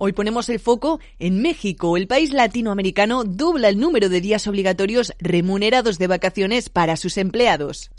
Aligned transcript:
Hoy 0.00 0.12
ponemos 0.12 0.48
el 0.48 0.60
foco 0.60 1.00
en 1.18 1.42
México. 1.42 1.96
El 1.96 2.06
país 2.06 2.32
latinoamericano 2.32 3.24
dobla 3.24 3.68
el 3.68 3.80
número 3.80 4.08
de 4.08 4.20
días 4.20 4.46
obligatorios 4.46 5.12
remunerados 5.18 5.98
de 5.98 6.06
vacaciones 6.06 6.68
para 6.68 6.96
sus 6.96 7.18
empleados. 7.18 7.90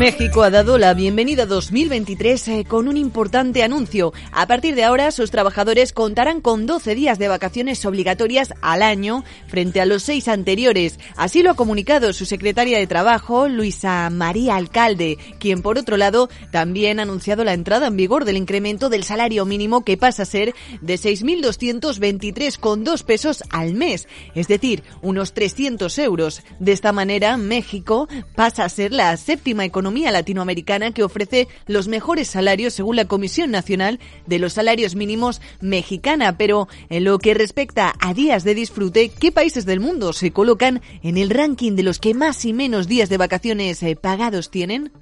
México 0.00 0.42
ha 0.42 0.48
dado 0.48 0.78
la 0.78 0.94
bienvenida 0.94 1.44
2023 1.44 2.48
eh, 2.48 2.64
con 2.66 2.88
un 2.88 2.96
importante 2.96 3.62
anuncio. 3.62 4.14
A 4.32 4.46
partir 4.46 4.74
de 4.74 4.82
ahora, 4.82 5.10
sus 5.10 5.30
trabajadores 5.30 5.92
contarán 5.92 6.40
con 6.40 6.64
12 6.64 6.94
días 6.94 7.18
de 7.18 7.28
vacaciones 7.28 7.84
obligatorias 7.84 8.54
al 8.62 8.80
año 8.80 9.24
frente 9.48 9.78
a 9.78 9.84
los 9.84 10.02
seis 10.02 10.26
anteriores. 10.28 10.98
Así 11.16 11.42
lo 11.42 11.50
ha 11.50 11.54
comunicado 11.54 12.14
su 12.14 12.24
secretaria 12.24 12.78
de 12.78 12.86
Trabajo, 12.86 13.46
Luisa 13.46 14.08
María 14.08 14.56
Alcalde, 14.56 15.18
quien 15.38 15.60
por 15.60 15.76
otro 15.76 15.98
lado 15.98 16.30
también 16.50 16.98
ha 16.98 17.02
anunciado 17.02 17.44
la 17.44 17.52
entrada 17.52 17.88
en 17.88 17.98
vigor 17.98 18.24
del 18.24 18.38
incremento 18.38 18.88
del 18.88 19.04
salario 19.04 19.44
mínimo 19.44 19.84
que 19.84 19.98
pasa 19.98 20.22
a 20.22 20.24
ser 20.24 20.54
de 20.80 20.94
6.223,2 20.94 23.04
pesos 23.04 23.44
al 23.50 23.74
mes, 23.74 24.08
es 24.34 24.48
decir, 24.48 24.82
unos 25.02 25.34
300 25.34 25.98
euros. 25.98 26.40
De 26.58 26.72
esta 26.72 26.92
manera, 26.92 27.36
México 27.36 28.08
pasa 28.34 28.64
a 28.64 28.70
ser 28.70 28.94
la 28.94 29.14
séptima 29.18 29.66
economía 29.66 29.89
economía 29.90 30.12
latinoamericana 30.12 30.92
que 30.92 31.02
ofrece 31.02 31.48
los 31.66 31.88
mejores 31.88 32.28
salarios 32.28 32.74
según 32.74 32.94
la 32.94 33.06
Comisión 33.06 33.50
Nacional 33.50 33.98
de 34.24 34.38
los 34.38 34.52
Salarios 34.52 34.94
Mínimos 34.94 35.40
mexicana. 35.60 36.38
Pero 36.38 36.68
en 36.90 37.02
lo 37.02 37.18
que 37.18 37.34
respecta 37.34 37.92
a 37.98 38.14
días 38.14 38.44
de 38.44 38.54
disfrute, 38.54 39.08
¿qué 39.08 39.32
países 39.32 39.66
del 39.66 39.80
mundo 39.80 40.12
se 40.12 40.30
colocan 40.30 40.80
en 41.02 41.16
el 41.16 41.30
ranking 41.30 41.72
de 41.72 41.82
los 41.82 41.98
que 41.98 42.14
más 42.14 42.44
y 42.44 42.52
menos 42.52 42.86
días 42.86 43.08
de 43.08 43.16
vacaciones 43.16 43.82
eh, 43.82 43.96
pagados 43.96 44.48
tienen? 44.52 44.92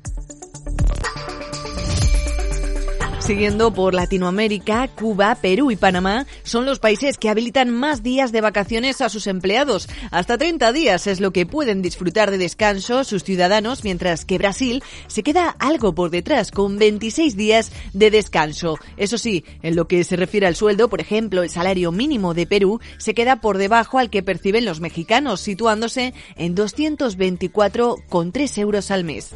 Siguiendo 3.28 3.74
por 3.74 3.92
Latinoamérica, 3.92 4.88
Cuba, 4.88 5.34
Perú 5.34 5.70
y 5.70 5.77
Panamá 5.77 6.24
son 6.45 6.65
los 6.65 6.79
países 6.79 7.18
que 7.18 7.29
habilitan 7.29 7.68
más 7.68 8.02
días 8.02 8.32
de 8.32 8.40
vacaciones 8.40 9.02
a 9.02 9.10
sus 9.10 9.26
empleados. 9.26 9.87
Hasta 10.10 10.38
30 10.38 10.73
días 10.73 11.07
es 11.07 11.21
lo 11.21 11.30
que 11.30 11.45
pueden 11.45 11.82
disfrutar 11.82 12.30
de 12.30 12.38
descanso 12.38 13.04
sus 13.04 13.24
ciudadanos, 13.24 13.84
mientras 13.84 14.24
que 14.24 14.38
Brasil 14.38 14.82
se 15.09 15.23
queda 15.23 15.54
algo 15.59 15.95
por 15.95 16.09
detrás, 16.09 16.51
con 16.51 16.79
26 16.79 17.37
días 17.37 17.71
de 17.93 18.10
descanso. 18.10 18.79
Eso 18.96 19.18
sí, 19.18 19.45
en 19.60 19.76
lo 19.76 19.88
que 19.88 20.04
se 20.04 20.16
refiere 20.16 20.46
al 20.46 20.56
sueldo, 20.56 20.88
por 20.88 21.02
ejemplo, 21.02 21.43
el 21.43 21.51
salario 21.51 21.93
mínimo 21.93 22.32
de 22.32 22.46
Perú 22.46 22.80
se 22.96 23.12
queda 23.12 23.43
por 23.43 23.59
debajo 23.59 23.99
al 23.99 24.09
que 24.09 24.23
perciben 24.23 24.65
los 24.65 24.80
mexicanos, 24.80 25.43
situándose 25.43 26.15
en 26.37 26.56
224,3 26.56 28.59
euros 28.59 28.90
al 28.90 29.04
mes. 29.04 29.34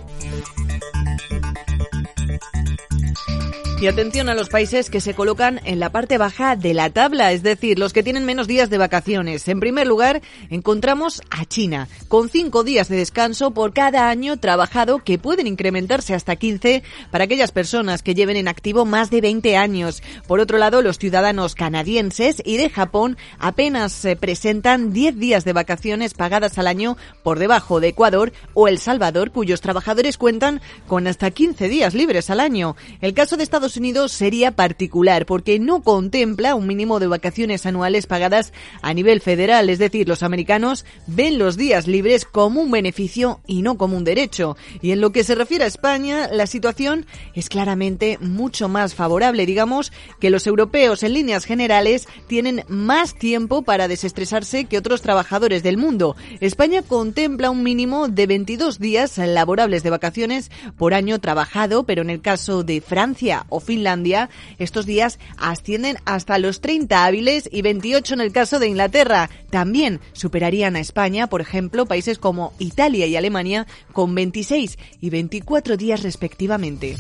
Y 3.83 3.89
atención 3.89 4.29
a 4.29 4.35
los 4.37 4.49
países 4.49 4.91
que 4.91 5.01
se 5.01 5.13
colocan 5.13 5.61
en 5.65 5.81
la 5.81 5.91
parte 5.91 6.17
baja 6.17 6.55
de 6.55 6.73
la 6.73 6.91
tabla, 6.91 7.33
es 7.33 7.43
decir, 7.43 7.81
los 7.81 7.93
que 7.93 8.05
tienen 8.05 8.25
menos 8.25 8.47
días 8.47 8.71
de 8.71 8.79
vacaciones. 8.79 9.49
En 9.49 9.59
primer 9.59 9.89
lugar, 9.89 10.23
encontramos 10.51 11.21
a 11.31 11.47
China, 11.47 11.89
con 12.07 12.29
cinco 12.29 12.63
días 12.63 12.89
de 12.89 12.95
descanso 12.95 13.51
por 13.51 13.73
cada 13.73 14.09
año 14.09 14.37
trabajado 14.37 15.01
que 15.01 15.19
pueden 15.19 15.49
incrementarse 15.49 16.15
hasta 16.15 16.37
15 16.37 16.85
para 17.11 17.25
aquellas 17.25 17.51
personas 17.51 18.05
que 18.05 18.15
lleven 18.15 18.37
en 18.37 18.47
activo 18.47 18.85
más 18.85 19.11
de 19.11 19.21
20 19.21 19.57
años. 19.57 20.01
Por 20.29 20.39
otro 20.39 20.59
lado, 20.59 20.81
los 20.81 20.99
ciudadanos 20.99 21.57
canadienses 21.57 22.41
y 22.45 22.59
de 22.59 22.71
Japón 22.71 23.17
apenas 23.41 23.91
se 23.91 24.15
presentan 24.15 24.93
10 24.93 25.19
días 25.19 25.45
de 25.45 25.55
vacaciones 25.55 26.15
pagadas 26.15 26.57
al 26.57 26.69
año 26.69 26.97
por 27.25 27.41
debajo 27.41 27.81
de 27.81 27.89
Ecuador 27.89 28.33
o 28.55 28.69
El 28.69 28.79
Salvador, 28.79 29.33
cuyos 29.33 29.61
trabajadores 29.61 30.19
cuentan 30.19 30.61
con 30.87 31.09
hasta 31.09 31.33
15 31.33 31.67
días 31.67 31.95
libres 31.95 32.31
al 32.31 32.39
año. 32.39 32.77
El 33.01 33.13
caso 33.13 33.37
de 33.37 33.43
Estados 33.73 33.81
Unidos 33.81 34.13
sería 34.13 34.53
particular 34.53 35.25
porque 35.25 35.59
no 35.59 35.83
contempla 35.83 36.55
un 36.55 36.67
mínimo 36.67 37.01
de 37.01 37.07
vacaciones 37.07 37.65
anuales 37.65 38.07
pagadas 38.07 38.53
a 38.83 38.93
nivel 38.93 39.23
federal, 39.23 39.71
es 39.71 39.79
decir, 39.79 40.07
los 40.07 40.23
americanos 40.23 40.85
ven 41.07 41.39
los 41.39 41.57
días 41.57 41.87
libres 41.87 42.27
como 42.27 42.61
un 42.61 42.71
beneficio 42.71 43.41
y 43.47 43.63
no 43.63 43.79
como 43.79 43.97
un 43.97 44.05
derecho. 44.05 44.59
Y 44.83 44.91
en 44.91 45.01
lo 45.01 45.11
que 45.11 45.25
se 45.25 45.35
refiere 45.35 45.65
a 45.65 45.69
España, 45.69 46.29
la 46.31 46.47
situación 46.47 47.07
es 47.35 47.49
claramente 47.49 48.19
mucho 48.21 48.69
más 48.69 48.95
favorable, 48.95 49.47
digamos, 49.47 49.91
que 50.21 50.29
los 50.29 50.47
europeos 50.47 51.03
en 51.03 51.15
líneas 51.15 51.47
generales 51.47 52.09
tienen 52.27 52.65
más 52.69 53.15
tiempo 53.15 53.63
para 53.63 53.89
desestresarse 53.89 54.67
que 54.67 54.77
otros 54.77 55.01
trabajadores 55.01 55.63
del 55.63 55.79
mundo. 55.79 56.15
España 56.41 56.83
contempla 56.83 57.49
un 57.49 57.63
mínimo 57.63 58.09
de 58.09 58.27
22 58.27 58.79
días 58.79 59.17
laborables 59.17 59.83
de 59.83 59.89
vacaciones 59.89 60.51
por 60.77 60.93
año 60.93 61.21
trabajado, 61.21 61.85
pero 61.85 62.03
en 62.03 62.11
el 62.11 62.21
caso 62.21 62.65
de 62.65 62.83
Francia 62.83 63.47
o 63.49 63.62
Finlandia, 63.63 64.31
estos 64.59 64.87
días 64.87 65.19
ascienden 65.39 65.97
hasta 66.05 66.39
los 66.39 66.61
30 66.61 67.05
hábiles 67.05 67.49
y 67.51 67.63
28 67.63 68.15
en 68.15 68.21
el 68.21 68.33
caso 68.33 68.59
de 68.59 68.69
Inglaterra. 68.69 69.31
También 69.51 70.01
superarían 70.13 70.77
a 70.77 70.81
España, 70.81 71.29
por 71.29 71.41
ejemplo, 71.41 71.87
países 71.87 72.19
como 72.19 72.53
Italia 72.59 73.07
y 73.07 73.17
Alemania 73.17 73.67
con 73.93 74.15
26 74.15 74.79
y 75.01 75.11
24 75.11 75.77
días 75.77 76.03
respectivamente. 76.03 76.97